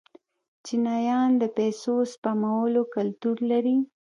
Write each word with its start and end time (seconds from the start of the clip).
چینایان 0.65 1.29
د 1.41 1.43
پیسو 1.57 1.95
سپمولو 2.11 2.81
کلتور 2.95 3.37
لري. 3.51 3.77